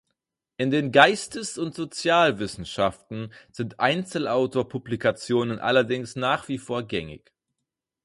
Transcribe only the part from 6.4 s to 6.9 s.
wie vor